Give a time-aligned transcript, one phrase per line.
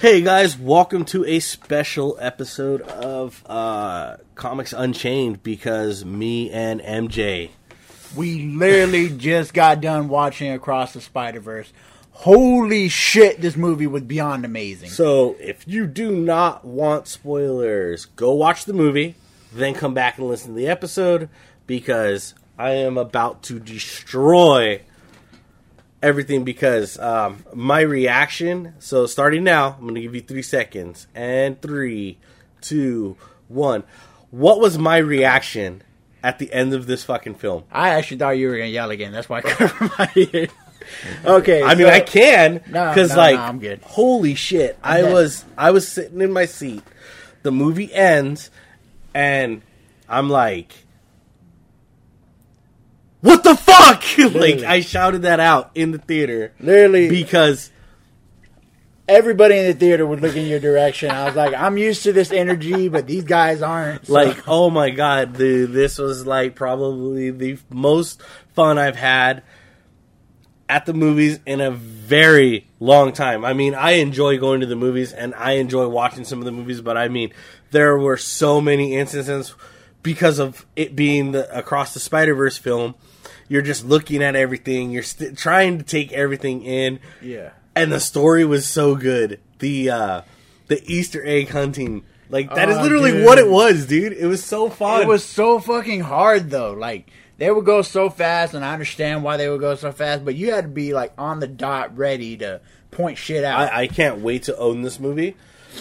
[0.00, 7.50] Hey guys, welcome to a special episode of uh, Comics Unchained because me and MJ.
[8.14, 11.72] We literally just got done watching Across the Spider Verse.
[12.12, 14.90] Holy shit, this movie was beyond amazing.
[14.90, 19.16] So, if you do not want spoilers, go watch the movie,
[19.52, 21.28] then come back and listen to the episode
[21.66, 24.80] because I am about to destroy
[26.02, 28.74] everything because um, my reaction.
[28.78, 31.06] So, starting now, I'm going to give you three seconds.
[31.14, 32.18] And three,
[32.60, 33.16] two,
[33.48, 33.84] one.
[34.30, 35.82] What was my reaction
[36.22, 37.64] at the end of this fucking film?
[37.72, 39.10] I actually thought you were gonna yell again.
[39.12, 40.50] That's why I covered my ears.
[41.24, 43.80] Okay, I mean, I can No, because, no, like, no, I'm good.
[43.82, 44.78] holy shit!
[44.82, 45.12] I dead.
[45.12, 46.82] was I was sitting in my seat.
[47.42, 48.50] The movie ends,
[49.14, 49.62] and
[50.08, 50.74] I'm like,
[53.20, 54.04] "What the fuck!"
[54.34, 57.70] like, I shouted that out in the theater Literally, because
[59.08, 61.10] everybody in the theater would look in your direction.
[61.10, 64.06] I was like, I'm used to this energy, but these guys aren't.
[64.06, 68.20] So- Like, oh my god, dude, this was like probably the most
[68.54, 69.42] fun I've had
[70.68, 73.44] at the movies in a very long time.
[73.44, 76.52] I mean, I enjoy going to the movies and I enjoy watching some of the
[76.52, 77.32] movies, but I mean,
[77.70, 79.54] there were so many instances
[80.02, 82.94] because of it being the across the Spider Verse film.
[83.48, 84.90] You're just looking at everything.
[84.90, 87.50] You're st- trying to take everything in yeah.
[87.74, 89.40] and the story was so good.
[89.58, 90.22] The uh
[90.68, 93.24] the Easter egg hunting, like that is Oh, literally dude.
[93.24, 94.12] what it was, dude.
[94.12, 95.02] It was so fun.
[95.02, 96.72] It was so fucking hard though.
[96.72, 100.24] Like they would go so fast, and I understand why they would go so fast,
[100.24, 103.72] but you had to be like on the dot, ready to point shit out.
[103.72, 105.36] I, I can't wait to own this movie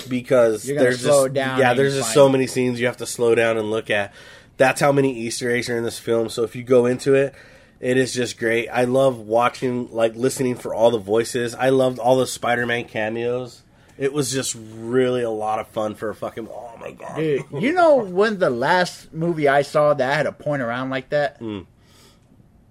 [0.08, 2.32] because there's slow just down yeah, there's just so it.
[2.32, 4.14] many scenes you have to slow down and look at.
[4.58, 6.30] That's how many Easter eggs are in this film.
[6.30, 7.34] So if you go into it,
[7.80, 8.68] it is just great.
[8.70, 11.54] I love watching, like listening for all the voices.
[11.56, 13.64] I loved all the Spider-Man cameos.
[13.98, 16.48] It was just really a lot of fun for a fucking.
[16.48, 17.16] Oh my god!
[17.16, 20.92] Dude, you know when the last movie I saw that I had a point around
[20.92, 21.38] like that?
[21.38, 21.62] Hmm.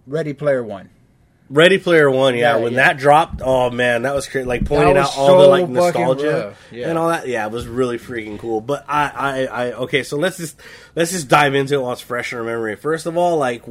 [0.06, 0.90] Ready Player One.
[1.48, 2.56] Ready Player One, yeah.
[2.56, 2.86] Yeah, when yeah.
[2.86, 4.46] that dropped, oh man, that was crazy.
[4.46, 6.88] Like pointing out all so the like nostalgia yeah.
[6.88, 7.26] and all that.
[7.28, 8.60] Yeah, it was really freaking cool.
[8.60, 10.02] But I, I, I, okay.
[10.04, 10.60] So let's just
[10.94, 12.76] let's just dive into it while it's fresh in our memory.
[12.76, 13.64] First of all, like,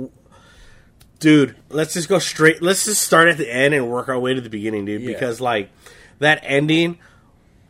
[1.25, 2.61] dude, let's just go straight.
[2.61, 5.01] Let's just start at the end and work our way to the beginning, dude.
[5.01, 5.07] Yeah.
[5.07, 5.71] Because like
[6.19, 6.99] that ending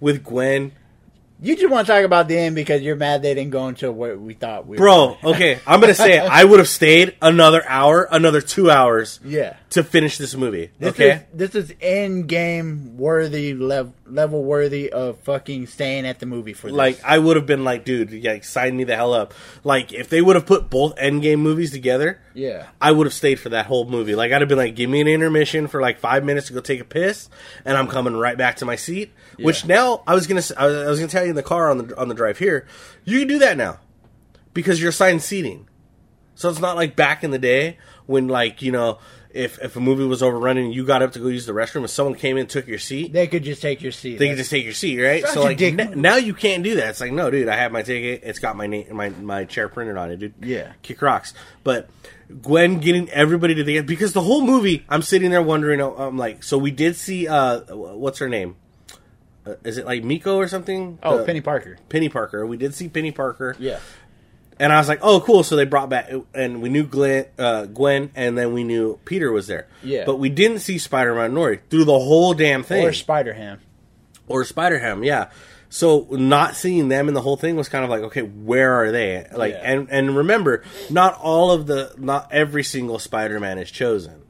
[0.01, 0.73] with Gwen,
[1.41, 3.93] You just want to talk about the end because you're mad they didn't go into
[3.93, 5.17] what we thought we bro.
[5.23, 6.23] Okay, I'm gonna say it.
[6.23, 9.55] I would have stayed another hour, another two hours Yeah.
[9.69, 10.71] to finish this movie.
[10.77, 11.11] This okay.
[11.11, 16.53] is this is end game worthy level level worthy of fucking staying at the movie
[16.53, 16.75] for this.
[16.75, 19.33] Like I would have been like, dude, like sign me the hell up.
[19.63, 22.67] Like if they would have put both Endgame movies together, yeah.
[22.79, 24.15] I would have stayed for that whole movie.
[24.15, 26.61] Like I'd have been like, give me an intermission for like five minutes to go
[26.61, 27.29] take a piss,
[27.63, 29.11] and I'm coming right back to my seat.
[29.39, 31.69] Which now I was gonna, I was, I was gonna tell you in the car
[31.69, 32.67] on the on the drive here,
[33.03, 33.79] you can do that now
[34.53, 35.67] because you're assigned seating.
[36.35, 38.99] So it's not like back in the day when like you know.
[39.35, 41.81] If, if a movie was overrunning and you got up to go use the restroom
[41.81, 44.17] and someone came in and took your seat, They could just take your seat.
[44.17, 45.23] they could just take your seat, right?
[45.23, 46.89] Such so like n- now you can't do that.
[46.91, 48.21] It's like no, dude, I have my ticket.
[48.23, 50.33] It's got my name, my my chair printed on it, dude.
[50.41, 50.71] Yeah.
[50.81, 51.33] kick rocks.
[51.65, 51.89] But
[52.41, 55.81] Gwen getting everybody to the end because the whole movie, I'm sitting there wondering.
[55.81, 58.55] uh, I'm like, so we did see uh, what's her name?
[59.45, 60.97] Uh, is it like Miko or something?
[61.03, 61.77] oh, The- Peni Parker.
[61.89, 62.47] Peni Parker.
[62.47, 63.55] We did see Peni Parker.
[63.59, 63.79] Yeah.
[64.59, 65.43] And I was like, oh, cool.
[65.43, 69.31] So they brought back, and we knew Glenn, uh, Gwen, and then we knew Peter
[69.31, 69.67] was there.
[69.83, 70.05] Yeah.
[70.05, 73.59] But we didn't see Spider Man Noir through the whole damn thing Or Spider Ham.
[74.27, 75.29] or Spider Ham, yeah.
[75.67, 78.91] So not seeing them in the whole thing was kind of like, okay, where are
[78.93, 79.27] they?
[79.35, 79.71] Like, Yeah.
[79.73, 84.21] and and remember, not all of the, not every single Spider Man is chosen.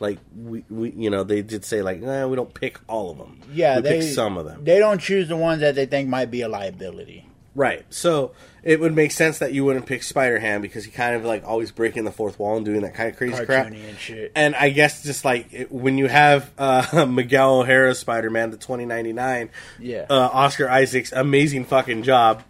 [0.00, 3.16] Like we, we, you know, they did say like, nah, we don't pick all of
[3.18, 3.40] them.
[3.52, 4.64] Yeah, we they pick some of them.
[4.64, 7.26] They don't choose the ones that they think might be a liability.
[7.54, 7.84] Right.
[7.90, 8.32] So
[8.62, 11.44] it would make sense that you wouldn't pick Spider Ham because he kind of like
[11.46, 13.66] always breaking the fourth wall and doing that kind of crazy crap.
[13.66, 14.32] And shit.
[14.34, 18.56] And I guess just like it, when you have uh, Miguel O'Hara Spider Man, the
[18.56, 19.50] 2099,
[19.80, 20.06] Yeah.
[20.08, 22.42] uh, Oscar Isaac's amazing fucking job.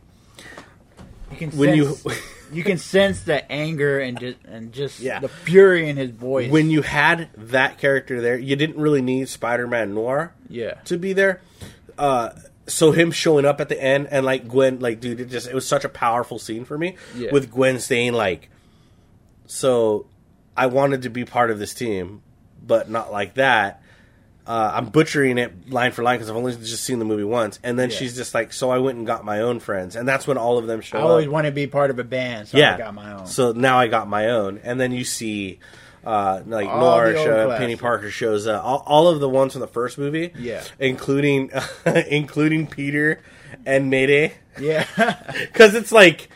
[1.32, 1.96] You can when you-
[2.52, 5.20] you can sense the anger and just and just Yeah.
[5.20, 6.50] the fury in his voice.
[6.50, 10.98] When you had that character there, you didn't really need Spider Man Noir yeah, to
[10.98, 11.40] be there.
[11.98, 12.30] Uh,
[12.72, 15.54] so him showing up at the end and like Gwen, like dude, it just it
[15.54, 17.30] was such a powerful scene for me Yeah.
[17.32, 18.48] with Gwen saying like,
[19.46, 20.06] "So
[20.56, 22.22] I wanted to be part of this team,
[22.66, 23.80] but not like that."
[24.44, 27.60] Uh, I'm butchering it line for line because I've only just seen the movie once,
[27.62, 27.96] and then Yeah.
[27.96, 30.58] she's just like, "So I went and got my own friends," and that's when all
[30.58, 31.02] of them show up.
[31.02, 31.10] I up.
[31.10, 33.26] always want to be part of a band, so yeah, I got my own.
[33.26, 35.60] So now I got my own, and then you see
[36.04, 37.48] uh, like All Noir show.
[37.50, 40.62] Peni Parker shows, uh, all, all of the ones from the first movie, Yeah.
[40.78, 41.50] including
[41.86, 43.20] including Peter
[43.66, 44.86] and Mayday, Yeah.
[45.40, 46.28] because it's like.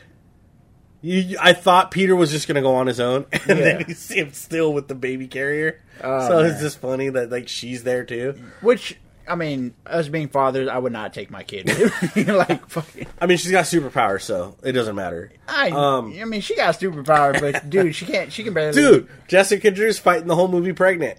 [1.02, 3.84] You, I thought Peter was just gonna go on his own, and then Yeah.
[3.86, 5.80] you see him still with the baby carrier.
[6.02, 8.34] Oh, so it's just funny that like she's there too.
[8.60, 11.66] Which I mean, us being fathers, I would not take my kid.
[12.16, 13.06] like fucking.
[13.20, 15.32] I mean, she's got superpowers, so it doesn't matter.
[15.48, 18.32] I, Um, I mean, she got superpower, but dude, she can't.
[18.32, 18.80] She can barely.
[18.80, 21.18] Dude, Jessica Drew's fighting the whole movie pregnant,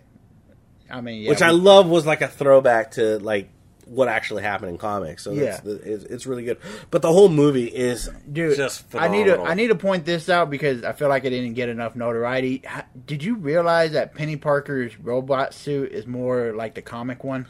[0.89, 3.49] I mean, yeah, which I love was like a throwback to like
[3.89, 5.23] what actually happened in comics.
[5.23, 5.59] So Yeah.
[5.63, 6.57] that's, it's, it's really good.
[6.91, 10.29] But the whole movie is Dude, just I need to I need to point this
[10.29, 12.63] out because I feel like it didn't get enough notoriety.
[13.05, 17.47] Did you realize that Peni Parker's robot suit is more like the comic one?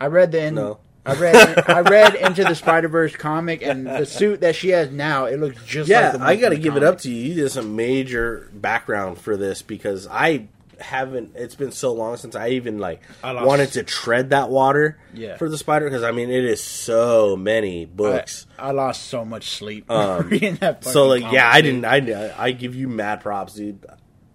[0.00, 0.78] I read the No.
[1.04, 4.90] I read I read into the Spider Verse comic and the suit that she has
[4.90, 6.98] now it looks just yeah, like the I got to from the give it up
[7.02, 7.28] to you.
[7.28, 10.48] You did some major background for this because I
[10.80, 11.32] haven't.
[11.36, 15.36] It's been so long since I even like I wanted to tread that water Yeah.
[15.36, 18.46] for the spider because I mean it is so many books.
[18.58, 20.82] I, I lost so much sleep Um, reading that.
[20.84, 23.86] so like comic, yeah i didn't i i give you mad props dude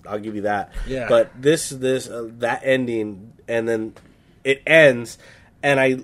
[0.08, 1.08] i'll give you that Yeah.
[1.10, 3.94] but this this uh, that ending and then
[4.44, 5.18] it ends
[5.64, 5.98] and i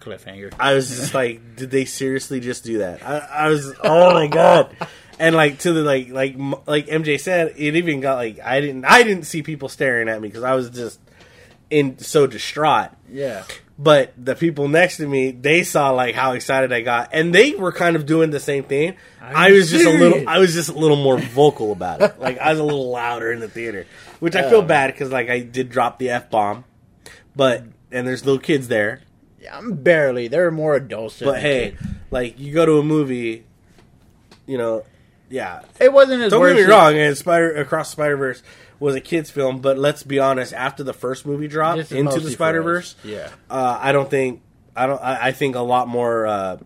[0.00, 0.52] cliffhanger.
[0.58, 4.28] i was just like did they seriously just do that i, I was oh my
[4.28, 4.76] god
[5.18, 6.36] and like to the like like
[6.66, 10.20] like mj said it even got like i didn't i didn't see people staring at
[10.20, 11.00] me because i was just
[11.70, 13.44] in so distraught yeah,
[13.78, 17.54] but the people next to me, they saw like how excited I got, and they
[17.54, 18.96] were kind of doing the same thing.
[19.20, 20.28] I was just a little.
[20.28, 22.18] I was just a little more vocal about it.
[22.18, 23.86] Like I was a little louder in the theater,
[24.18, 26.64] which I feel bad because like I did drop the f bomb,
[27.34, 29.00] but and there's little kids there.
[29.40, 29.56] yeah.
[29.56, 30.28] I'm barely.
[30.28, 31.20] There are more adults.
[31.20, 31.88] But hey, kid.
[32.10, 33.44] like you go to a movie,
[34.46, 34.84] you know,
[35.28, 35.62] yeah.
[35.80, 38.42] it wasn't as Don't get me as- wrong, and Spider Across Spider Verse
[38.78, 40.52] was a kids film, but let's be honest.
[40.52, 42.94] After the first movie dropped into the Spider Verse.
[43.04, 43.30] Yeah.
[43.50, 44.42] uh, I don't think
[44.74, 45.00] I don't.
[45.02, 46.58] I, I think a lot more uh,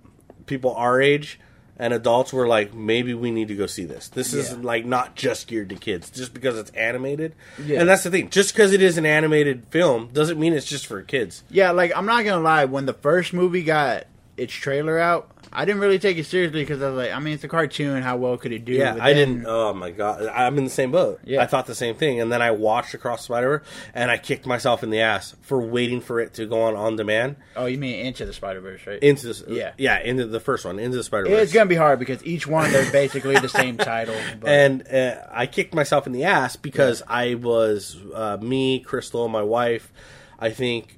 [0.47, 1.39] people our age
[1.81, 4.09] and adults were like, maybe we need to go see this.
[4.09, 4.59] This is Yeah.
[4.61, 7.35] like not just geared to kids, just because it's animated.
[7.65, 7.81] Yeah.
[7.81, 8.29] And that's the thing.
[8.31, 11.43] Just because it is an animated film doesn't mean it's just for kids.
[11.51, 12.67] Yeah, like I'm not gonna lie.
[12.67, 14.05] When the first movie got
[14.37, 17.35] its trailer out, I didn't really take it seriously because I was like, I mean,
[17.35, 18.03] it's a cartoon.
[18.03, 18.73] How well could it do?
[18.73, 19.47] Yeah, I didn't.
[19.47, 21.21] Oh my god, I'm in the same boat.
[21.25, 21.43] Yeah.
[21.43, 24.47] I thought the same thing, and then I watched Across Spider Verse, and I kicked
[24.47, 27.79] myself in the ass for waiting for it to go on on demand Oh, you
[27.79, 29.03] mean Into the Spider Verse, right?
[29.03, 29.43] into this.
[29.49, 29.73] Yeah.
[29.77, 31.43] yeah, into the first one, into the Spider Verse.
[31.43, 34.15] it's gonna be hard because each one they're basically the same title.
[34.41, 39.29] But and uh, I kicked myself in the ass because I was uh, me, Crystal,
[39.29, 39.93] my wife.
[40.39, 40.97] I think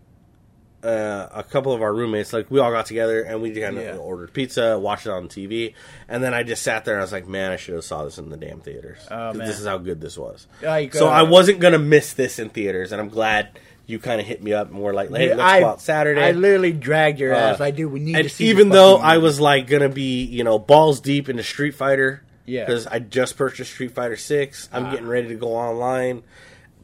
[0.84, 3.84] uh, a couple of our roommates, like we all got together and we kind of
[3.84, 3.96] Yeah.
[3.96, 5.74] ordered pizza, watched it on TV,
[6.08, 8.04] and then I just sat there and I was like, "Man, I should have saw
[8.04, 8.98] this in the damn theaters.
[9.10, 9.32] Oh.
[9.32, 12.90] This is how good this was." So uh, I wasn't gonna miss this in theaters,
[12.92, 13.50] and I'm glad
[13.86, 16.20] you kind of hit me up and were like, "Hey, let's I, go out Saturday."
[16.22, 17.60] I literally dragged your ass.
[17.60, 17.88] Uh, I do.
[17.88, 18.46] We need and to see.
[18.48, 22.22] even though fucking I was like gonna be, you know, balls deep into Street Fighter,
[22.44, 22.64] Yeah.
[22.64, 24.68] because I just purchased Street Fighter Six.
[24.72, 24.90] I'm Ah.
[24.90, 26.22] getting ready to go online,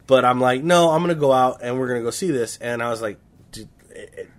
[0.07, 2.57] but I'm like, no, I'm gonna go out and we're gonna go see this.
[2.61, 3.17] And I was like,
[3.99, 4.29] dude, it,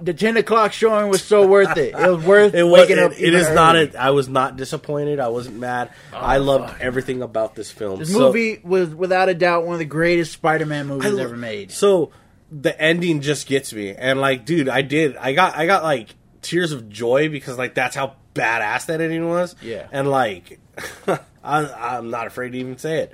[0.00, 1.94] the ten o'clock showing was so worth it.
[1.94, 2.72] It was worth it was.
[2.88, 2.98] waking.
[2.98, 3.76] It, it even is not.
[3.76, 3.92] early.
[3.94, 5.20] A, I was not disappointed.
[5.20, 5.90] I wasn't mad.
[6.12, 6.80] Oh, I loved fuck.
[6.80, 8.00] everything about this film.
[8.00, 11.36] This So- movie was without a doubt one of the greatest Spider-Man movies lo- ever
[11.36, 11.70] made.
[11.70, 12.10] So
[12.50, 15.16] the ending just gets me, and like, dude, I did.
[15.16, 15.56] I got.
[15.56, 19.54] I got like tears of joy because like that's how badass that ending was.
[19.62, 19.86] Yeah.
[19.92, 20.58] and like,
[21.06, 23.12] I, I'm not afraid to even say it.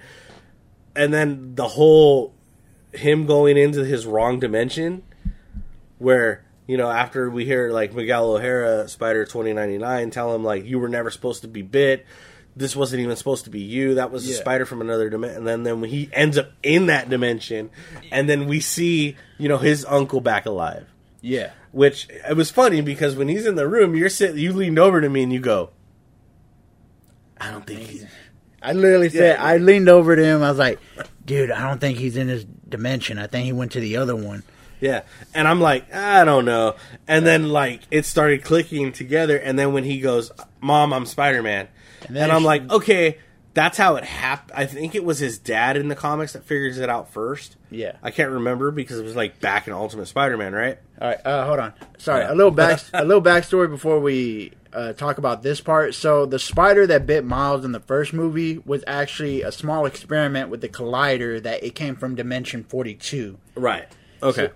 [0.97, 2.35] And then the whole
[2.93, 5.03] him going into his wrong dimension,
[6.01, 10.81] where you know after we hear like Miguel O'Hara Spider 2099 tell him like you
[10.81, 12.05] were never supposed to be bit.
[12.57, 13.95] This wasn't even supposed to be you.
[13.95, 15.39] That was a spider from another dimension.
[15.39, 17.71] And then, then he ends up in that dimension,
[18.11, 20.89] and then we see, you know, his uncle back alive.
[21.21, 21.53] Yeah.
[21.71, 25.01] Which it was funny because when he's in the room, you're sitting, you leaned over
[25.01, 25.71] to me and you go,
[27.41, 28.07] "I don't think he's."
[28.63, 29.45] I literally said, Yeah.
[29.45, 30.43] I leaned over to him.
[30.43, 30.81] I was like,
[31.25, 33.19] dude, I don't think he's in his dimension.
[33.19, 34.43] I think he went to the other one.
[34.81, 35.03] Yeah,
[35.35, 36.77] and I'm like, I don't know.
[37.07, 41.43] And then like it started clicking together, and then when he goes, "Mom, I'm Spider
[41.43, 41.69] Man,"
[42.01, 43.19] And and, then I'm like, okay,
[43.55, 44.59] that's how it happened.
[44.59, 47.57] I think it was his dad in the comics that figures it out first.
[47.71, 47.97] Yeah.
[48.03, 50.79] I can't remember because it was like back in Ultimate Spider Man, right?
[51.01, 51.73] All right, uh, hold on.
[51.99, 55.95] Sorry, a little back, a little backstory before we uh, talk about this part.
[55.95, 60.49] So the spider that bit Miles in the first movie was actually a small experiment
[60.49, 63.39] with the collider that it came from Dimension Forty Two.
[63.55, 63.89] Right.
[64.23, 64.47] Okay.
[64.47, 64.53] So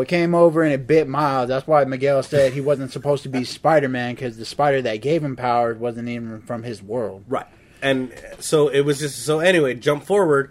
[0.00, 1.48] it came over and it bit Miles.
[1.48, 4.96] That's why Miguel said he wasn't supposed to be Spider Man because the spider that
[4.96, 7.24] gave him powers wasn't even from his world.
[7.28, 7.46] right.
[7.82, 9.74] and so it was just so anyway.
[9.74, 10.50] Jump forward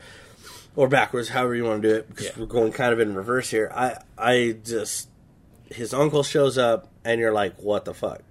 [0.75, 2.31] or backwards, however you want to do it, because Yeah.
[2.37, 3.71] we're going kind of in reverse here.
[3.73, 5.09] I I just
[5.69, 8.21] his uncle shows up, and you're like, what the fuck?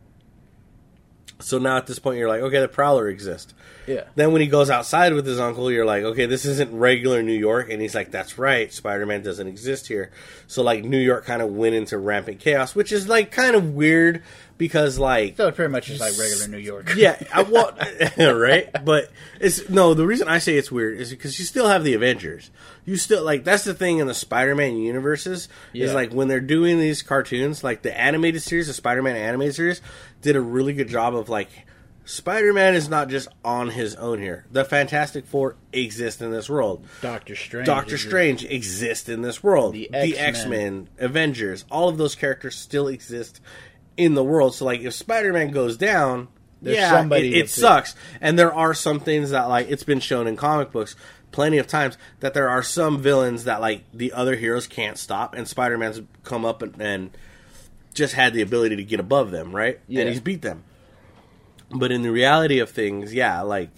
[1.40, 3.52] So now at this point, you're like, okay, the Prowler exists.
[3.86, 4.04] Yeah.
[4.16, 7.32] Then when he goes outside with his uncle, you're like, okay, this isn't regular New
[7.38, 10.10] York, and he's like, that's right, Spider Man doesn't exist here.
[10.46, 13.74] So like New York kind of went into rampant chaos, which is like kind of
[13.74, 14.22] weird
[14.58, 16.94] because like So it's pretty much just like regular New York.
[16.96, 17.76] yeah, I want
[18.18, 19.94] right, but it's no.
[19.94, 22.50] The reason I say it's weird is because you still have the Avengers.
[22.86, 25.86] You still like that's the thing in the Spider-Man universes Yeah.
[25.86, 29.80] is like when they're doing these cartoons, like the animated series, the Spider-Man animated series,
[30.22, 31.48] did a really good job of like
[32.06, 34.46] Spider-Man is not just on his own here.
[34.52, 36.86] The Fantastic Four exist in this world.
[37.02, 37.66] Doctor Strange.
[37.66, 39.74] Doctor Strange exists in this world.
[39.74, 40.88] The The X-Men.
[40.98, 43.40] Avengers, all of those characters still exist
[43.96, 44.54] in the world.
[44.54, 46.28] So, like, if Spider Man goes down,
[46.62, 47.96] There's yeah, somebody it, it sucks.
[48.20, 50.94] And there are some things that, like, it's been shown in comic books
[51.32, 55.34] plenty of times that there are some villains that, like, the other heroes can't stop,
[55.34, 57.10] and Spider Man's come up and, and
[57.94, 59.80] just had the ability to get above them, right?
[59.88, 60.02] Yeah.
[60.02, 60.62] And he's beat them.
[61.70, 63.70] But in the reality of things, yeah, like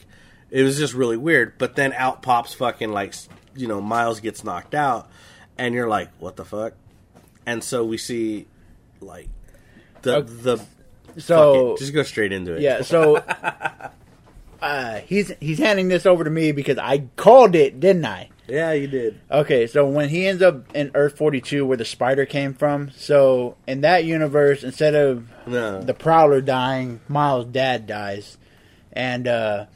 [0.50, 1.56] it was just really weird.
[1.58, 3.14] But then out pops fucking like
[3.56, 5.08] you know Miles gets knocked out,
[5.56, 6.74] and you're like, what the fuck?
[7.46, 8.46] And so we see
[9.00, 9.28] like
[10.02, 10.32] the Okay.
[10.42, 10.64] the
[11.16, 12.60] So just go straight into it.
[12.60, 13.16] yeah, so
[14.62, 18.28] uh, he's he's handing this over to me because I called it, didn't I?
[18.48, 19.20] Yeah, you did.
[19.30, 23.56] Okay, so when he ends up in Earth 42 where the spider came from, so
[23.66, 28.38] in that universe, instead of No, the Prowler dying, Miles' dad dies.
[28.92, 29.66] And uh,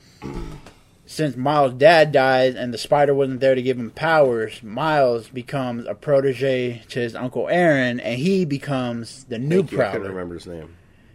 [1.06, 5.86] since Miles' dad dies and the spider wasn't there to give him powers, Miles becomes
[5.86, 9.62] a protege to his Uncle Aaron, and he becomes the new you.
[9.62, 10.08] I couldn't Prowler.
[10.08, 10.74] remember his name.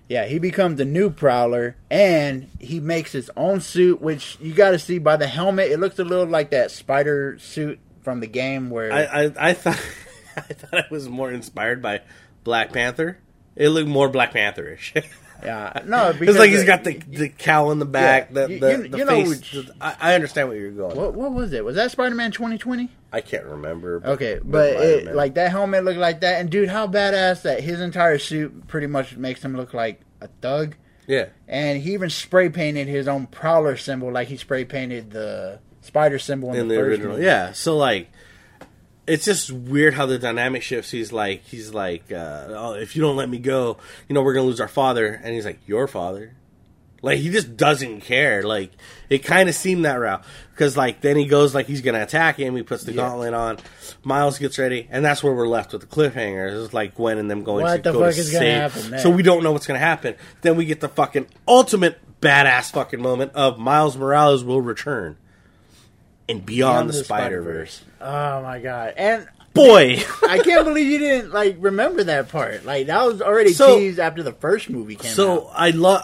[0.09, 4.71] Yeah, he becomes the new Prowler, and he makes his own suit, which you got
[4.71, 5.69] to see by the helmet.
[5.71, 8.91] It looks a little like that spider suit from the game where.
[8.91, 9.79] I I, I thought
[10.37, 12.01] I thought it was more inspired by
[12.45, 13.17] Black Panther.
[13.57, 14.93] It looked more Black Pantherish.
[15.43, 18.71] yeah, no, It's like he's got the the cowl in the back, Yeah, the, the,
[18.71, 19.51] you- the you know face.
[19.51, 20.95] the- I, I understand where you're going.
[20.95, 21.65] What, what was it?
[21.65, 22.89] Was that Spider Man 2020?
[23.17, 24.01] I can't remember.
[24.05, 27.62] Okay, but but it, like that helmet looked like that, and dude, how badass that
[27.63, 30.75] his entire suit pretty much makes him look like a thug.
[31.07, 35.59] yeah, And he even spray painted his own Prowler symbol, like he spray painted the
[35.81, 37.24] spider symbol in, in the, the original, movie.
[37.25, 37.53] yeah.
[37.53, 38.09] So like,
[39.07, 40.91] it's just weird how the dynamic shifts.
[40.91, 43.77] He's like, he's like, uh, oh, if you don't let me go,
[44.09, 45.19] you know, we're gonna lose our father.
[45.24, 46.36] And he's like, your father.
[47.01, 48.44] Like he just doesn't care.
[48.44, 48.72] Like
[49.10, 52.38] it kind of seemed that route because like then he goes like he's gonna attack
[52.38, 52.56] him.
[52.56, 53.04] He puts the Yeah.
[53.04, 53.58] gauntlet on.
[54.04, 56.63] Miles gets ready, and that's where we're left with the cliffhanger.
[56.66, 58.62] It's like Gwen and them going What to the go fuck to is gonna save.
[58.74, 59.00] happen there?
[59.00, 60.16] So we don't know what's gonna happen.
[60.42, 65.18] Then we get the fucking ultimate badass fucking moment of Miles Morales will return
[66.27, 67.84] and beyond, the, Spider Verse.
[68.01, 68.94] Oh my god!
[68.98, 72.63] And Boy, I can't believe you didn't like remember that part.
[72.66, 75.16] Like that was already So- teased after the first movie came out.
[75.16, 75.51] so out.
[75.56, 76.04] I love.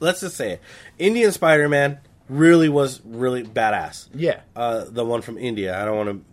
[0.00, 0.62] Let's just say it.
[0.98, 4.08] Indian Spider Man really was really badass.
[4.14, 5.80] Yeah, Uh, the one from India.
[5.80, 6.24] I don't want to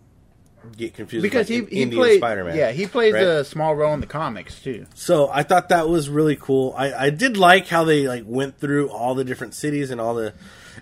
[0.76, 2.56] get confused because he he Indian played Spider Man.
[2.56, 3.22] yeah he plays right?
[3.22, 4.86] a small role in the comics too.
[4.94, 6.74] So I thought that was really cool.
[6.76, 10.14] I, I did like how they like went through all the different cities and all
[10.14, 10.34] the.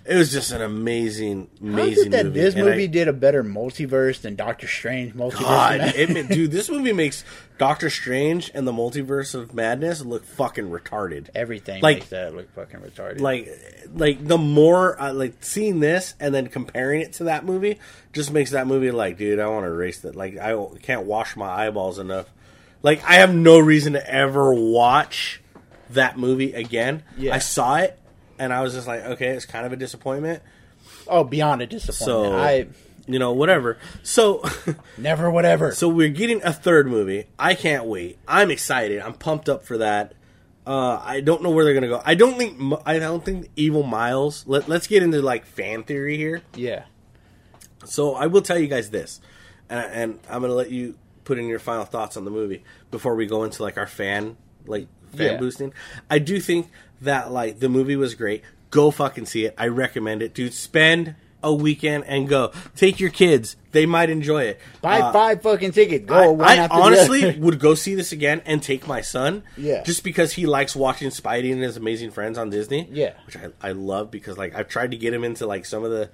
[0.04, 2.40] It was just an amazing, amazing that movie.
[2.40, 5.40] this And I- movie did a better multiverse than Doctor Strange multiverse?
[5.40, 7.24] God, it, dude, this movie makes
[7.58, 11.28] Doctor Strange and the Multiverse of Madness look fucking retarded.
[11.34, 13.20] Everything Like- makes that look fucking retarded.
[13.20, 13.48] Like,
[13.94, 17.78] like the more uh, like seeing this and then comparing it to that movie
[18.12, 20.14] just makes that movie like, dude, I want to erase that.
[20.16, 22.26] Like, I can't wash my eyeballs enough.
[22.82, 25.40] Like, I have no reason to ever watch
[25.90, 27.02] that movie again.
[27.16, 27.34] Yeah.
[27.34, 27.98] I saw it
[28.38, 30.42] and I was just like, okay, it's kind of a disappointment.
[31.08, 32.32] oh, beyond a disappointment.
[32.32, 32.66] So, I
[33.06, 33.78] you know, whatever.
[34.02, 34.42] So.
[34.98, 35.72] never, whatever.
[35.72, 37.26] So we're getting a third movie.
[37.38, 38.18] I can't wait.
[38.26, 39.00] I'm excited.
[39.00, 40.14] I'm pumped up for that.
[40.66, 42.00] Uh, I don't know where they're gonna go.
[42.04, 42.58] I don't think.
[42.86, 44.46] I don't think Evil Miles.
[44.46, 46.40] Let, let's get into like fan theory here.
[46.54, 46.84] yeah,
[47.84, 49.20] So I will tell you guys this,
[49.68, 53.14] and, and I'm gonna let you put in your final thoughts on the movie before
[53.14, 55.36] we go into like our fan like fan Yeah.
[55.38, 55.72] boosting.
[56.10, 58.42] I do think that like the movie was great.
[58.70, 59.54] Go fucking see it.
[59.56, 60.52] I recommend it, dude.
[60.54, 61.14] Spend
[61.44, 62.50] a weekend and go.
[62.74, 63.56] Take your kids.
[63.70, 64.60] They might enjoy it.
[64.80, 66.06] buy Uh, five fucking tickets.
[66.06, 69.42] Go I, one I after honestly would go see this again and take my son.
[69.56, 69.82] Yeah.
[69.82, 72.88] Just because he likes watching Spidey and his amazing friends on Disney.
[72.90, 73.14] Yeah.
[73.26, 75.90] Which I, I love because like I've tried to get him into like some of
[75.90, 76.10] the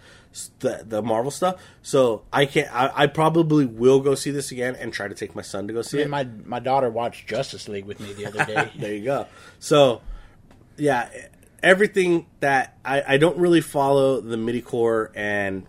[0.60, 1.62] the, the Marvel stuff.
[1.82, 5.34] So I can't I, I probably will go see this again and try to take
[5.34, 6.08] my son to go see it.
[6.08, 8.70] my my daughter watched Justice League with me the other day.
[8.76, 9.26] there you go.
[9.58, 10.00] So
[10.78, 11.10] yeah,
[11.62, 15.66] everything that I, I don't really follow the MIDI-Core and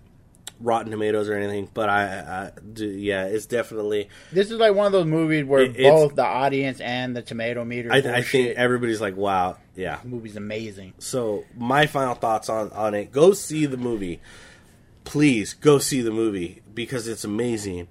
[0.59, 4.09] Rotten Tomatoes or anything, but I, I do, yeah, it's definitely.
[4.31, 7.65] This is like one of those movies where It- both the audience and the tomato
[7.65, 7.91] meter.
[7.91, 9.99] I, I think everybody's like, wow, yeah.
[10.03, 10.93] the movie's amazing.
[10.99, 14.21] So my final thoughts on on it: go see the movie,
[15.03, 17.87] please go see the movie because it's amazing.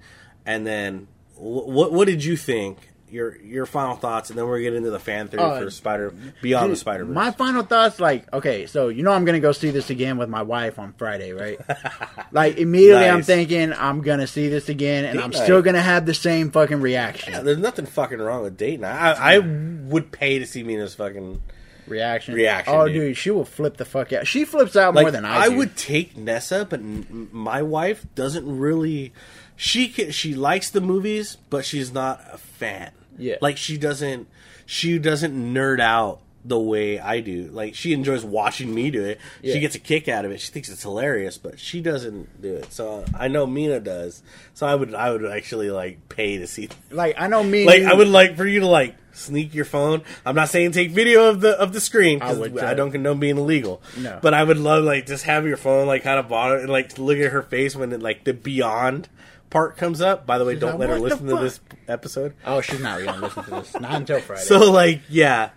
[0.47, 2.79] And then, wh- what what did you think?
[3.11, 6.15] Your your final thoughts, and then we're getting into the fan theory Uh, for Spider
[6.43, 7.15] Beyond the Spider Verse.
[7.15, 10.29] My final thoughts, like, okay, so you know I'm gonna go see this again with
[10.29, 11.59] my wife on Friday, right?
[12.33, 15.43] like immediately, I'm thinking I'm gonna see this again, and Date I'm night.
[15.43, 17.33] still gonna have the same fucking reaction.
[17.33, 18.97] Yeah, there's nothing fucking wrong with date night.
[19.19, 21.43] I, I would pay to see Mina's fucking
[21.89, 22.95] Reaction, Reaction, Oh, dude.
[22.95, 23.17] dude.
[23.17, 24.25] she will flip the fuck out.
[24.25, 25.57] She flips out like more than I, do.
[25.57, 29.13] would take Nessa, but my wife doesn't really.
[29.57, 32.93] She she likes the movies, but she's not a fan.
[33.19, 33.37] Yeah.
[33.41, 34.29] like she doesn't
[34.67, 37.51] she doesn't nerd out the way I do.
[37.53, 39.21] Like she enjoys watching me do it.
[39.43, 39.55] Yeah.
[39.55, 40.41] She gets a kick out of it.
[40.41, 42.73] She thinks it's hilarious, but she doesn't do it.
[42.73, 44.23] So I know Mina does.
[44.55, 46.69] So I would I would actually like pay to see.
[46.91, 47.61] Like I know me.
[47.63, 50.03] and Like I would like for you to like sneak your phone.
[50.25, 53.19] I'm not saying take video of the of the screen I would, I, don't condone
[53.19, 53.83] being illegal.
[53.99, 54.19] No.
[54.23, 56.99] but I would love like just have your phone like kind of bottom and like
[56.99, 59.09] look at her face when it, like the beyond
[59.51, 60.27] part comes up.
[60.27, 62.35] By the way, She's don't like, let her "What the listen to this episode.
[62.47, 63.75] Oh, she's not gonna listen to this.
[63.81, 64.43] Not until Friday.
[64.43, 65.51] So like yeah,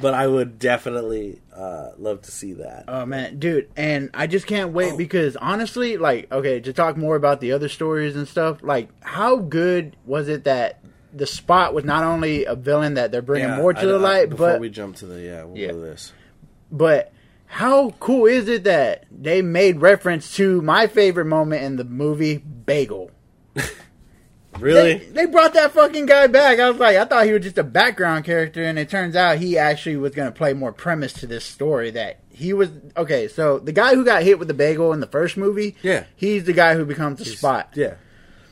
[0.00, 2.84] but I would definitely uh, love to see that.
[2.88, 4.96] Oh man, dude, and I just can't wait Oh.
[4.96, 9.36] because honestly, like, okay, to talk more about the other stories and stuff, like, how
[9.36, 10.80] good was it that
[11.12, 13.94] the spot was not only a villain that they're bringing Yeah, more to I- the
[13.94, 15.68] I- light, before but we jump to the yeah, we'll Yeah.
[15.68, 16.12] go to this.
[16.70, 17.12] but
[17.46, 22.36] how cool is it that they made reference to my favorite moment in the movie,
[22.36, 23.10] Bagel?
[24.58, 24.94] Really?
[24.98, 26.58] They, they brought that fucking guy back.
[26.58, 29.38] I was like, I thought he was just a background character, and it turns out
[29.38, 31.90] he actually was going to play more premise to this story.
[31.90, 33.28] That he was okay.
[33.28, 36.04] So the guy who got hit with the bagel in the first movie, Yeah.
[36.16, 37.70] he's the guy who becomes the spot.
[37.74, 37.94] Yeah.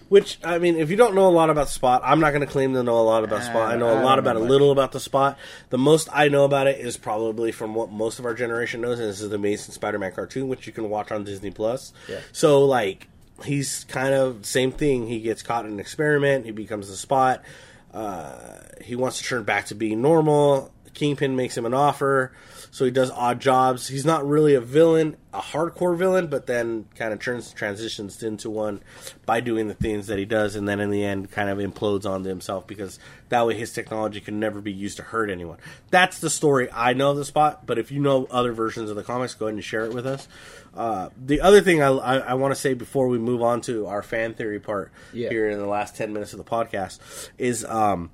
[0.09, 2.47] Which I mean, if you don't know a lot about Spot, I'm not going to
[2.47, 3.73] claim to know a lot about uh, Spot.
[3.73, 5.37] I know a lot know about a little about the Spot.
[5.71, 9.01] The most I know about it is probably from what most of our generation knows,
[9.01, 11.92] and this is the Amazing Spider-Man cartoon, which you can watch on Disney Plus.
[12.09, 12.21] Yeah.
[12.31, 13.09] So like,
[13.44, 15.07] he's kind of same thing.
[15.07, 16.44] He gets caught in an experiment.
[16.44, 17.42] He becomes the Spot.
[17.92, 20.72] Uh, he wants to turn back to being normal.
[20.96, 22.32] Kingpin makes him an offer,
[22.72, 23.87] so he does odd jobs.
[23.87, 28.50] He's not really a villain, a hardcore villain, but then kind of turns transitions into
[28.50, 28.82] one
[29.24, 32.04] by doing the things that he does, and then in the end, kind of implodes
[32.04, 35.59] onto himself because that way his technology can never be used to hurt anyone.
[35.90, 37.66] That's the story I know of the spot.
[37.66, 40.06] But if you know other versions of the comics, go ahead and share it with
[40.06, 40.26] us.
[40.74, 43.87] Uh, the other thing I, I, I want to say before we move on to
[43.87, 45.28] our fan theory part Yeah.
[45.28, 46.98] here in the last ten minutes of the podcast
[47.38, 48.11] is um,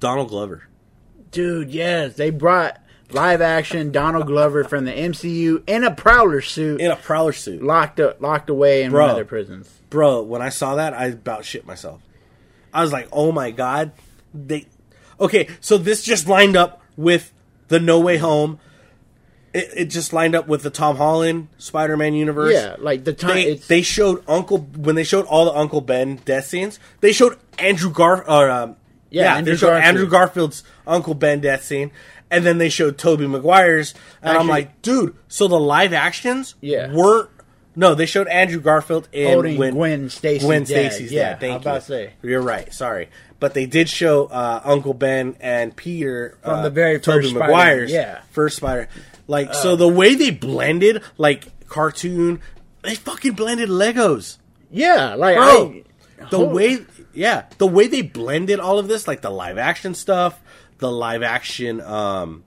[0.00, 0.64] Donald Glover.
[1.30, 6.80] Dude, yes, they brought live action Donald Glover from the MCU in a Prowler suit,
[6.80, 7.62] in a prowler suit.
[7.62, 9.00] locked up, locked away in Bro.
[9.00, 9.68] one of their prisons.
[9.90, 12.00] Bro, when I saw that, I about shit myself.
[12.72, 13.92] I was like, "Oh my god!"
[14.34, 14.66] They
[15.18, 15.48] okay.
[15.60, 17.32] So this just lined up with
[17.68, 18.58] the No Way Home.
[19.54, 22.52] It, it just lined up with the Tom Holland Spider-Man universe.
[22.52, 26.16] Yeah, like the time They, they showed Uncle when they showed all the Uncle Ben
[26.26, 26.78] death scenes.
[27.00, 28.76] They showed Andrew Gar or um,
[29.10, 29.84] Yeah, yeah, Andrew they showed Garfield.
[29.88, 31.90] Andrew Garfield's Uncle Ben death scene,
[32.30, 36.92] and then they showed Tobey Maguire's, and I'm like, dude, so the live actions Yeah.
[36.92, 37.30] weren't.
[37.76, 40.66] No, they showed Andrew Garfield in Holding when Gwen Stacy's Gwen.
[40.66, 41.40] Stacy's Yeah, dad.
[41.40, 41.80] Thank I was about you.
[41.80, 42.12] to say.
[42.22, 42.72] You're right.
[42.74, 47.22] Sorry, but they did show uh, Uncle Ben and Peter From uh, the very Tobey
[47.22, 48.20] first Maguire's yeah.
[48.32, 48.88] first Spider.
[49.28, 52.40] Like so, the way they blended like cartoon,
[52.82, 54.38] they fucking blended Legos,
[54.72, 55.74] yeah, like bro.
[56.20, 56.78] I, the way,
[57.18, 60.40] yeah, the way they blended all of this, like the live action stuff,
[60.78, 62.44] the live action, um,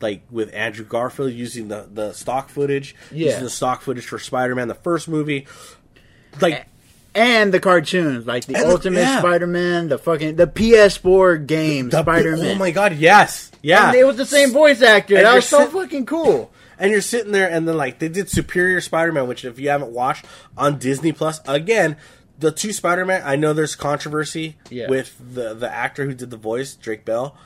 [0.00, 3.26] like with Andrew Garfield using the the stock footage, Yeah.
[3.26, 5.46] using the stock footage for Spider Man, the first movie,
[6.40, 6.66] like.
[7.14, 9.18] and the cartoons, like the Ultimate yeah.
[9.18, 12.56] Spider-Man, the fucking the PS4 game Spider-Man.
[12.56, 13.50] Oh my god, yes.
[13.62, 13.88] Yeah.
[13.88, 15.16] And it was the same voice actor.
[15.16, 16.52] And that was so sit- fucking cool.
[16.78, 19.90] and you're sitting there and then like they did Superior Spider-Man, which if you haven't
[19.90, 21.96] watched on Disney Plus, again,
[22.38, 24.88] the two Spider-Man, I know there's controversy Yeah.
[24.88, 27.36] with the the actor who did the voice, Drake Bell.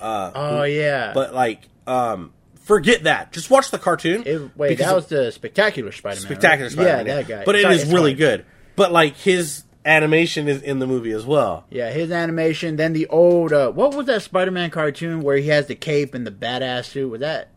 [0.00, 1.12] Oh yeah.
[1.14, 2.32] But like um
[2.62, 3.32] forget that.
[3.32, 4.22] Just watch the cartoon.
[4.26, 6.24] It- wait, that was the Spectacular Spider-Man.
[6.26, 6.72] Spectacular right?
[6.72, 7.06] Spider-Man.
[7.06, 7.44] Yeah, that guy.
[7.44, 8.18] But it Sorry, is it's really hard.
[8.18, 8.46] good.
[8.76, 11.64] But like his animation is in the movie as well.
[11.70, 12.76] Yeah, his animation.
[12.76, 16.26] Then the old uh, what was that Spider-Man cartoon where he has the cape and
[16.26, 17.08] the badass suit?
[17.08, 17.50] Was that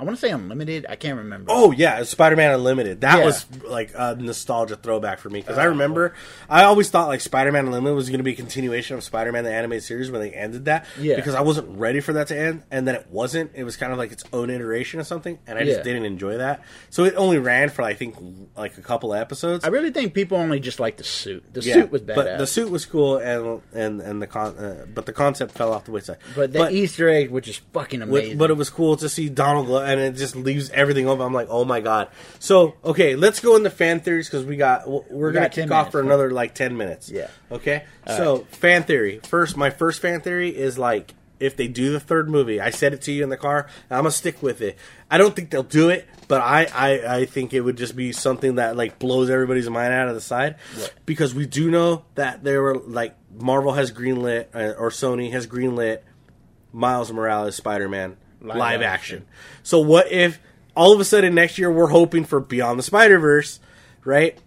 [0.00, 0.86] I want to say Unlimited.
[0.88, 1.50] I can't remember.
[1.52, 3.00] Oh yeah, Spider-Man Unlimited.
[3.00, 3.24] That Yeah.
[3.24, 6.14] was like a nostalgia throwback for me because I remember
[6.48, 9.52] I always thought like Spider-Man Unlimited was going to be a continuation of Spider-Man the
[9.52, 10.86] animated series when they ended that.
[11.00, 11.16] Yeah.
[11.16, 13.50] Because I wasn't ready for that to end, and then it wasn't.
[13.54, 15.82] It was kind of like its own iteration of something, and I just Yeah.
[15.82, 16.62] didn't enjoy that.
[16.90, 18.14] So it only ran for I think
[18.56, 19.64] like a couple episodes.
[19.64, 21.42] I really think people only just like the suit.
[21.52, 22.14] The Yeah, suit was badass.
[22.14, 25.72] but the suit was cool, and and and the con, uh, but the concept fell
[25.72, 26.18] off the wayside.
[26.36, 28.38] But the Easter egg, which is fucking But- amazing.
[28.38, 31.24] But it was cool to see Donald Glover, and it just leaves everything open.
[31.24, 32.08] I'm like, oh my god.
[32.38, 35.72] So okay, let's go into fan theories because we got we're gonna got kick 10
[35.72, 37.08] off for another like ten minutes.
[37.10, 37.28] Yeah.
[37.50, 37.84] Okay.
[38.06, 39.20] so fan theory.
[39.28, 42.92] First, my first fan theory is like if they do the third movie, I said
[42.92, 43.68] it to you in the car.
[43.88, 44.76] and I'm gonna stick with it.
[45.10, 48.10] I don't think they'll do it, but I, I, I think it would just be
[48.12, 50.92] something that like blows everybody's mind out of the side Right.
[51.06, 55.46] because we do know that there were like Marvel has greenlit uh, or Sony has
[55.46, 56.00] greenlit
[56.72, 59.18] Miles Morales Spider Man live, Live action.
[59.18, 59.26] action.
[59.62, 60.38] So what if
[60.76, 63.60] all of a sudden next year we're hoping for Beyond the Spider Verse,
[64.04, 64.38] right?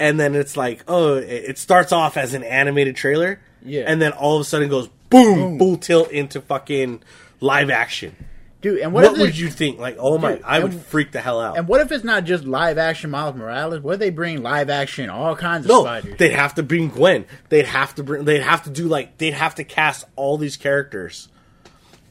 [0.00, 3.84] And then it's like, oh, it starts off as an animated trailer, Yeah.
[3.86, 7.02] and then all of a sudden goes boom, full tilt into fucking
[7.40, 8.16] live action.
[8.60, 9.78] dude, and what, What, would you think?
[9.78, 11.58] Like, oh my, Dude, I would and- freak the hell out.
[11.58, 13.80] And what if it's not just live action Miles Morales?
[13.80, 16.16] What if they bring live action all kinds of no, spiders?
[16.18, 17.26] they'd have to bring Gwen.
[17.50, 18.24] They'd have to bring.
[18.24, 19.18] They'd have to do like.
[19.18, 21.28] They'd have to cast all these characters.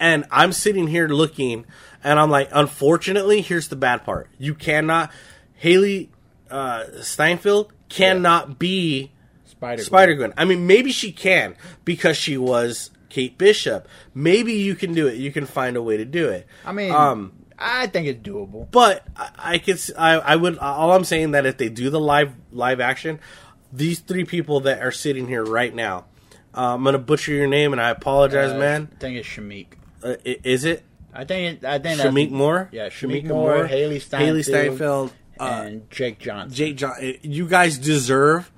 [0.04, 1.66] And I'm sitting here looking,
[2.04, 5.12] and I'm like, unfortunately, here's the bad part: you cannot.
[5.64, 6.10] Hailee
[6.52, 9.12] uh, Steinfeld cannot be
[9.46, 10.34] Spider Spider Gwen.
[10.36, 13.88] I mean, maybe she can because she was Kate Bishop.
[14.14, 15.16] Maybe you can do it.
[15.16, 16.48] You can find a way to do it.
[16.66, 18.70] I mean, um, I think it's doable.
[18.72, 20.58] but I, I could, I, I would.
[20.58, 23.22] All I'm saying that if they do the live live action,
[23.72, 26.08] these three people that are sitting here right now,
[26.54, 28.90] uh, I'm gonna butcher your name, and I apologize, Uh, man.
[28.92, 29.68] I think it's Shameik.
[30.04, 32.70] Uh, is it I think I think Shameik Moore?
[32.72, 36.56] Yeah, Shameik Shamika Moore, Hailee Steinfeld, Hailee Steinfeld, uh, and Jake Johnson.
[36.56, 36.94] Jake John.
[37.02, 38.52] uh, You guys deserve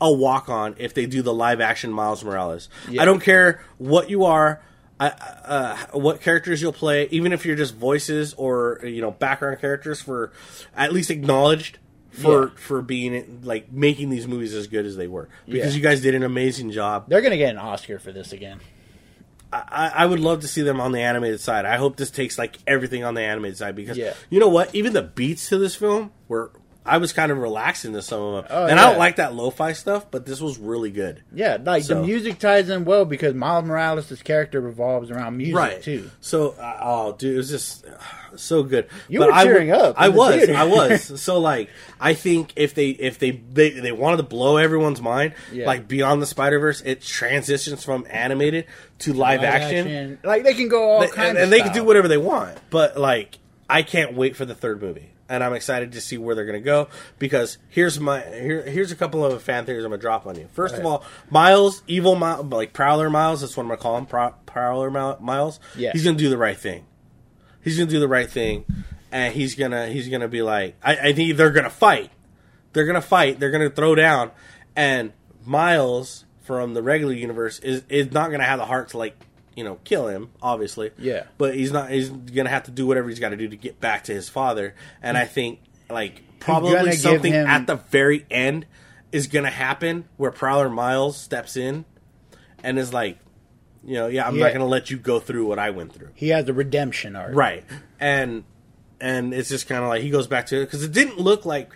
[0.00, 2.68] a walk on if they do the live action Miles Morales.
[2.88, 3.02] Yeah.
[3.02, 4.62] I don't care what you are.
[5.00, 9.60] I, uh, what characters you'll play, even if you're just voices or you know background
[9.60, 10.32] characters, for
[10.76, 11.78] at least acknowledged
[12.10, 12.50] for Yeah.
[12.56, 15.76] for being like making these movies as good as they were because Yeah.
[15.76, 17.04] you guys did an amazing job.
[17.08, 18.58] They're gonna get an Oscar for this again.
[19.52, 21.64] I, I would love to see them on the animated side.
[21.64, 24.12] I hope this takes like everything on the animated side because Yeah.
[24.28, 24.74] you know what?
[24.74, 26.50] Even the beats to this film were.
[26.88, 29.34] I was kind of relaxing to some of them, Oh, and I don't like that
[29.34, 31.22] lo-fi stuff, but this was really good.
[31.34, 35.82] Yeah, like So- the music ties in well because Miles Morales' character revolves around music
[35.82, 36.10] too.
[36.20, 38.88] So, uh, oh, dude, it was just uh, so good.
[39.08, 40.48] You were I w- cheering up I was.
[40.48, 41.20] I was.
[41.20, 41.68] So, like,
[42.00, 45.66] I think if they if they they, they wanted to blow everyone's mind, Yeah.
[45.66, 48.66] like Beyond the Spider Verse, it transitions from animated
[49.00, 51.60] to live, Live action, like they can go all They- kinds, and, of and they
[51.60, 52.56] can do whatever they want.
[52.70, 55.10] But like, I can't wait for the third movie.
[55.28, 56.88] And I'm excited to see where they're going to go
[57.18, 60.48] because here's my here, here's a couple of fan theories I'm gonna drop on you.
[60.54, 64.06] First of all, Miles, evil Miles, like Prowler Miles, that's what I'm gonna call him,
[64.06, 65.60] Pro- Prowler Miles.
[65.76, 65.92] Yeah.
[65.92, 66.86] he's gonna do the right thing.
[67.62, 68.64] He's gonna do the right thing,
[69.12, 72.10] and he's gonna he's gonna be like, I, I think they're gonna fight.
[72.72, 73.38] They're gonna fight.
[73.38, 74.30] They're gonna throw down,
[74.74, 75.12] and
[75.44, 79.14] Miles from the regular universe is is not gonna have the heart to like
[79.58, 80.92] you know kill him, obviously.
[80.98, 81.24] Yeah.
[81.36, 81.90] but he's not.
[81.90, 84.28] He's gonna have to do whatever he's got to do to get back to his
[84.28, 85.58] father, and I think
[85.90, 88.66] like probably something him- at the very end
[89.10, 91.84] is gonna happen where Prowler Miles steps in
[92.62, 93.18] and is like,
[93.84, 94.44] you know, yeah, I'm Yeah.
[94.44, 96.10] not gonna let you go through what I went through.
[96.14, 97.34] He has a redemption arc.
[97.34, 97.64] Right.
[97.98, 98.44] And
[99.00, 101.44] and it's just kind of like he goes back to it because it didn't look
[101.46, 101.70] like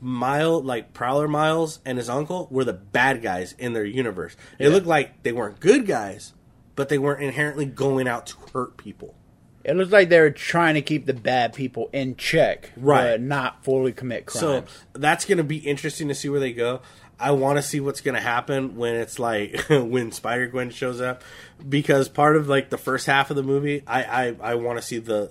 [0.00, 4.34] Mile like Prowler Miles and his uncle were the bad guys in their universe.
[4.58, 4.72] It Yeah.
[4.74, 6.32] looked like they weren't good guys,
[6.76, 9.14] but they weren't inherently going out to hurt people.
[9.62, 13.12] It looks like they're trying to keep the bad people in check, Right.
[13.12, 14.40] But not fully commit crime.
[14.40, 16.80] So that's going to be interesting to see where they go.
[17.18, 21.00] I want to see what's going to happen when it's like when Spider Gwen shows
[21.02, 21.22] up,
[21.68, 24.82] because part of like the first half of the movie, I I, I want to
[24.82, 25.30] see the.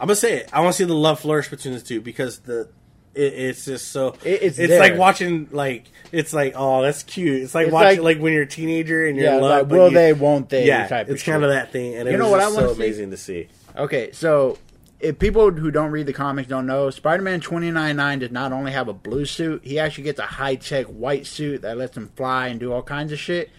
[0.00, 0.50] I'm gonna say it.
[0.52, 2.68] I want to see the love flourish between the two because the.
[3.14, 4.14] It, it's just so.
[4.24, 4.80] It- it's it's there.
[4.80, 7.42] like watching like it's like oh that's cute.
[7.42, 9.68] It's like It's watching like- like, when you're a teenager and you're Yeah, in love.
[9.70, 10.66] like, will you- they, won't they?
[10.66, 12.72] Yeah, type of it's kind of that thing, and You know what I wanna so
[12.74, 13.48] amazing to see.
[13.76, 14.58] Okay, so
[15.00, 18.86] if people who don't read the comics don't know, Spider-Man 2099 does not only have
[18.88, 22.60] a blue suit, he actually gets a high-tech white suit that lets him fly and
[22.60, 23.50] do all kinds of shit.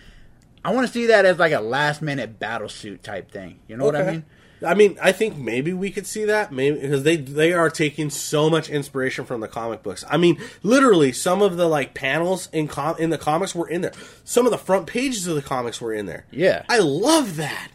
[0.63, 3.59] I want to see that as like a last-minute battle suit type thing.
[3.67, 4.23] You know what I mean?
[4.65, 8.09] I mean, I think maybe we could see that, maybe because they they are taking
[8.09, 10.03] so much inspiration from the comic books.
[10.09, 13.81] I mean, literally, some of the like panels in com- in the comics were in
[13.81, 13.93] there.
[14.23, 16.25] Some of the front pages of the comics were in there.
[16.31, 16.63] Yeah.
[16.69, 17.69] I love that.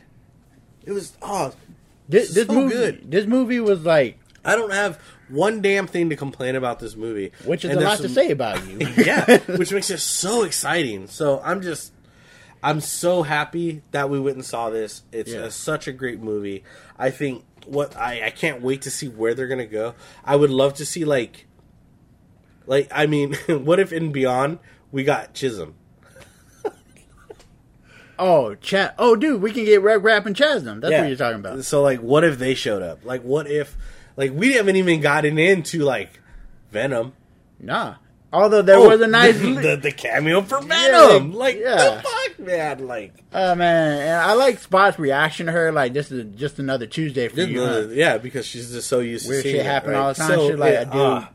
[0.85, 1.53] It was oh,
[2.09, 3.11] This, this So movie, good.
[3.11, 4.99] this movie was like, I don't have
[5.29, 8.31] one damn thing to complain about this movie, which is And a lot to say
[8.31, 8.79] about you.
[8.97, 11.07] yeah, which makes it so exciting.
[11.09, 11.93] So I'm just,
[12.63, 15.03] I'm so happy that we went and saw this.
[15.13, 15.45] It's Yeah.
[15.45, 16.65] a, such a great movie.
[16.99, 19.95] I think what I, I can't wait to see where they're gonna go.
[20.25, 21.47] I would love to see like,
[22.67, 24.59] like I mean, what if in Beyond
[24.91, 25.75] we got Chisholm?
[28.19, 28.95] oh, chat.
[28.99, 30.81] Oh, dude, we can get Reg Rap and Chasm.
[30.81, 31.65] That's what you're talking about.
[31.65, 33.05] So like, what if they showed up?
[33.05, 33.77] Like, what if,
[34.17, 36.21] like, we haven't even gotten into like
[36.71, 37.13] Venom.
[37.61, 37.97] Nah.
[38.33, 39.39] Although there Oh, was a nice.
[39.39, 41.33] the, the cameo for Venom.
[41.33, 41.77] Yeah, like, yeah.
[41.77, 42.87] the fuck, man.
[42.87, 45.73] Like, Oh man, and I like Spot's reaction to her.
[45.73, 47.61] Like this is just another Tuesday for you.
[47.61, 47.89] the- huh?
[47.93, 49.99] yeah, because she's just so used Weird to seeing shit it, happen right?
[49.99, 51.01] all the time, shit like dude.
[51.01, 51.27] uh,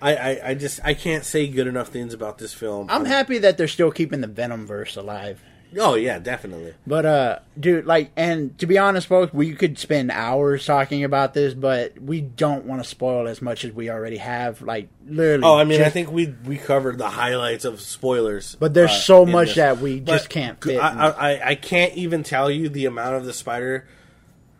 [0.00, 2.88] I, I, I just I can't say good enough things about this film.
[2.90, 5.40] I'm happy that they're still keeping the Venom verse alive.
[5.78, 6.74] Oh yeah, definitely.
[6.86, 11.34] But uh, dude, like, and to be honest, folks, we could spend hours talking about
[11.34, 14.60] this, but we don't want to spoil as much as we already have.
[14.62, 15.44] Like, literally.
[15.44, 18.54] Oh, I mean, I think we we covered the highlights of spoilers.
[18.56, 19.56] But there's uh, so much this.
[19.56, 20.78] that we But just can't fit.
[20.78, 23.86] I, I, I- I can't even tell you the amount of the spider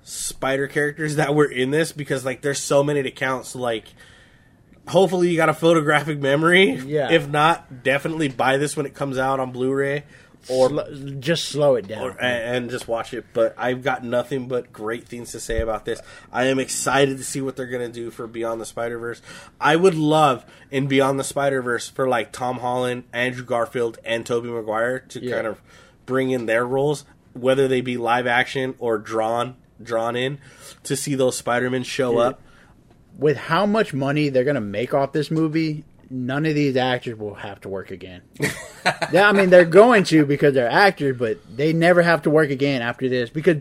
[0.04, 3.46] spider characters that were in this because like there's so many to count.
[3.46, 3.84] So like,
[4.88, 6.70] hopefully you got a photographic memory.
[6.72, 7.12] Yeah.
[7.12, 10.04] If not, definitely buy this when it comes out on Blu-ray
[10.48, 12.02] or Sl- just slow it down.
[12.02, 13.24] or, and, and just watch it.
[13.32, 16.00] But I've got nothing but great things to say about this.
[16.32, 19.22] I am excited to see what they're going to do for Beyond the Spider Verse.
[19.60, 24.24] I would love in Beyond the Spider Verse for like Tom Holland, Andrew Garfield, and
[24.26, 25.34] Tobey Maguire to Yeah.
[25.34, 25.60] kind of
[26.06, 30.38] bring in their roles, whether they be live action or drawn drawn in,
[30.84, 32.26] to see those Spider Men show Yeah.
[32.28, 32.40] up.
[33.18, 37.34] With how much money they're gonna make off this movie, none of these actors will
[37.34, 38.22] have to work again.
[39.12, 42.50] yeah, I mean they're going to because they're actors, but they never have to work
[42.50, 43.56] again after this because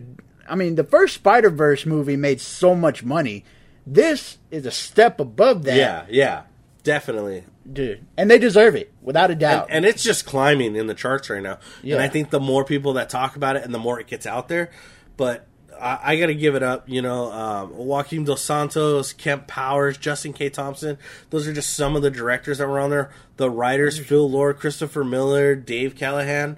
[0.48, 3.44] I mean the first Spider Verse movie made so much money.
[3.86, 6.42] This is a step above that, Yeah, yeah,
[6.84, 7.44] definitely.
[7.70, 9.68] dude, and they deserve it without a doubt.
[9.70, 11.58] and it's just climbing in the charts right now.
[11.82, 11.94] Yeah.
[11.96, 14.26] And I think the more people that talk about it, and the more it gets
[14.26, 14.70] out there.
[15.16, 15.46] But
[15.82, 16.88] I, I got to give it up.
[16.88, 20.48] You know, um, Joaquin Dos Santos, Kemp Powers, Justin K.
[20.48, 20.96] Thompson.
[21.30, 23.10] Those are just some of the directors that were on there.
[23.36, 26.56] The writers: Phil Lord, Christopher Miller, Dave Callaham.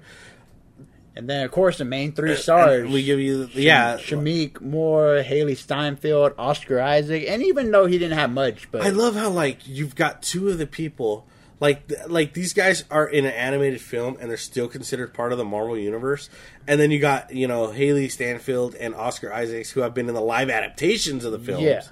[1.17, 2.83] And then, of course, the main three stars.
[2.83, 3.97] And we give you, yeah.
[3.97, 8.89] Shameik Moore, Hailee Steinfeld, Oscar Isaac, and even though he didn't have much, but I
[8.89, 11.25] love how like you've got two of the people
[11.59, 15.37] like like these guys are in an animated film and they're still considered part of
[15.37, 16.29] the Marvel universe.
[16.67, 20.15] And then you got you know Hailee Stanfield and Oscar Isaacs who have been in
[20.15, 21.63] the live adaptations of the films.
[21.63, 21.83] Yeah.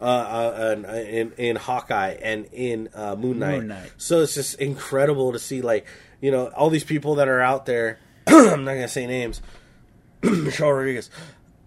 [0.00, 3.58] Uh, uh, uh, in in Hawkeye and in uh, Moon Knight.
[3.58, 3.92] Moon Knight.
[3.98, 5.86] So it's just incredible to see like
[6.22, 7.98] you know all these people that are out there.
[8.26, 9.42] I'm not gonna say names.
[10.22, 11.10] Michelle Rodriguez,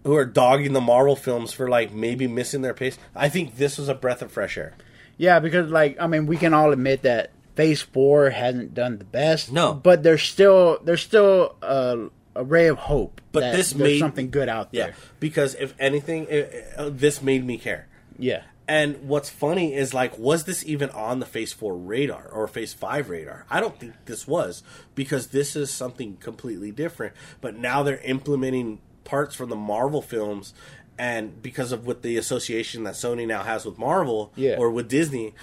[0.02, 2.98] who are dogging the Marvel films for like maybe missing their pace.
[3.14, 4.74] I think this was a breath of fresh air.
[5.16, 9.04] yeah, because like I mean, we can all admit that Phase Four hasn't done the
[9.04, 9.52] best.
[9.52, 9.74] No.
[9.74, 13.20] but there's still there's still a, a ray of hope.
[13.32, 14.88] But that this there's made- something good out there.
[14.88, 17.86] Yeah, because if anything, it, uh, this made me care.
[18.16, 22.46] Yeah, And what's funny is like, was this even on the Phase Four radar or
[22.46, 23.44] Phase Five radar?
[23.50, 24.62] I don't think this was
[24.94, 27.14] because this is something completely different.
[27.40, 30.54] But now they're implementing parts from the Marvel films,
[30.96, 34.56] and because of what the association that Sony now has with Marvel Yeah.
[34.58, 35.34] or with Disney,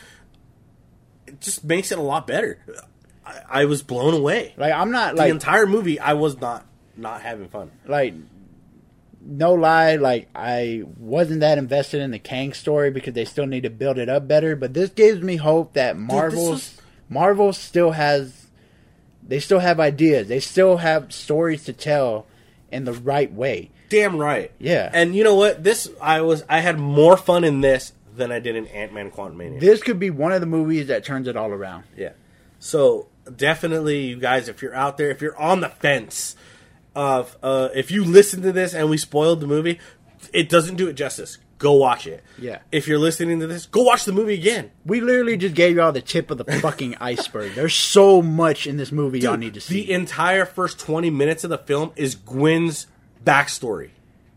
[1.31, 2.59] it just makes it a lot better.
[3.25, 4.53] I, I was blown away.
[4.57, 6.65] like I'm not the like entire movie, I was not
[6.97, 7.71] not having fun.
[7.87, 8.13] like
[9.23, 13.63] no lie, like I wasn't that invested in the Kang story because they still need
[13.63, 14.55] to build it up better.
[14.55, 18.47] But this gives me hope that Marvel's was- Marvel still has
[19.27, 20.27] they still have ideas.
[20.27, 22.25] They still have stories to tell
[22.71, 23.69] in the right way.
[23.89, 24.51] Damn right.
[24.57, 24.89] Yeah.
[24.91, 25.63] And you know what?
[25.63, 29.11] This I was I had more fun in this than I did in Ant Man
[29.11, 29.59] Quantumania.
[29.59, 31.83] This could be one of the movies that turns it all around.
[31.97, 32.11] yeah.
[32.59, 36.35] So definitely, you guys, if you're out there, if you're on the fence
[36.95, 39.79] of uh, if you listen to this and we spoiled the movie,
[40.31, 41.37] it doesn't do it justice.
[41.57, 42.23] Go watch it.
[42.39, 42.59] Yeah.
[42.71, 44.71] If you're listening to this, go watch the movie again.
[44.85, 47.53] We literally just gave y'all the tip of the fucking iceberg.
[47.53, 49.85] There's so much in this movie y'all need to see.
[49.85, 52.87] The entire first 20 minutes of the film is Gwen's
[53.23, 53.91] backstory.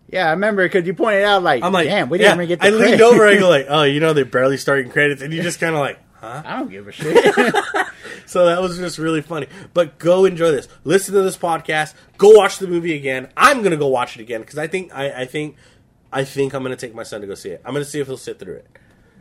[0.09, 2.49] Yeah, I remember because you pointed out like, I'm like, damn, we didn't yeah, even
[2.49, 2.61] get.
[2.61, 3.27] The I leaned over.
[3.27, 5.81] and go like, oh, you know, they're barely starting credits, and you just kind of
[5.81, 6.43] like, huh?
[6.45, 7.55] I don't give a shit.
[8.27, 9.47] So that was just really funny.
[9.73, 10.69] But go enjoy this.
[10.85, 11.95] Listen to this podcast.
[12.19, 13.29] Go watch the movie again.
[13.37, 15.57] I'm gonna go watch it again because I think I, I think
[16.13, 17.63] I think I'm gonna take my son to go see it.
[17.65, 18.67] I'm gonna see if he'll sit through it.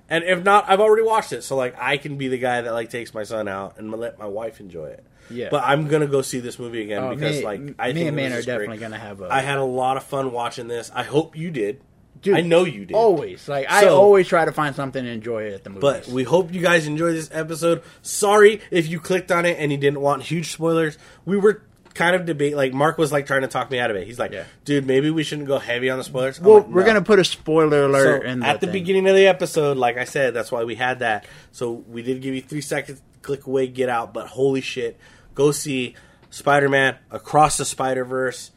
[0.09, 2.71] And if not, I've already watched it, so like I can be the guy that
[2.73, 5.03] like takes my son out and let my wife enjoy it.
[5.29, 5.47] Yeah.
[5.49, 8.07] But I'm gonna go see this movie again Oh, because me- like me I think
[8.07, 8.55] and man are just great.
[8.57, 10.91] definitely gonna have a- I had a lot of fun watching this.
[10.93, 11.81] I hope you did.
[12.21, 12.93] Dude, I know you did.
[12.95, 13.47] Always.
[13.49, 15.81] Like I always try to find something to enjoy at the movies.
[15.81, 17.81] But we hope you guys enjoyed this episode.
[18.01, 20.97] Sorry if you clicked on it and you didn't want huge spoilers.
[21.25, 21.63] We were
[21.93, 24.05] kind of debate like Mark was like trying to talk me out of it.
[24.07, 24.45] He's like, Yeah.
[24.65, 27.01] "Dude, maybe we shouldn't go heavy on the spoilers." I'm well, like, we're "No." gonna
[27.03, 28.73] put a spoiler alert So, in at the thing.
[28.73, 31.25] beginning of the episode, like I said, that's why we had that.
[31.51, 34.13] So we did give you three seconds, click away, get out.
[34.13, 34.97] But holy shit,
[35.35, 35.95] go see
[36.29, 38.51] Spider Man Across the Spider Verse.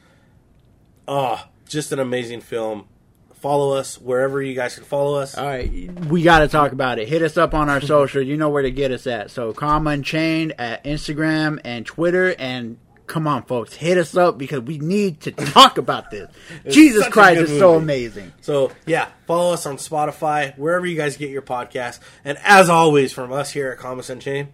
[1.08, 2.86] Oh, ah, just an amazing film.
[3.34, 5.36] Follow us wherever you guys can follow us.
[5.36, 5.70] All right,
[6.08, 7.06] we got to talk about it.
[7.06, 8.22] Hit us up on our social.
[8.22, 9.30] You know where to get us at.
[9.30, 12.34] So, Calm Unchained at Instagram and Twitter.
[12.38, 16.30] And come on, folks, hit us up because we need to talk about this.
[16.68, 18.32] Jesus Christ, is so amazing.
[18.40, 22.00] So yeah, follow us on Spotify, wherever you guys get your podcast.
[22.24, 24.48] And as always, from us here at Comics Unchained,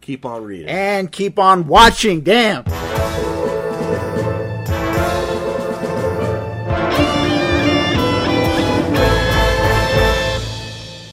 [0.00, 0.68] keep on reading.
[0.68, 2.22] And keep on watching.
[2.22, 2.64] Damn.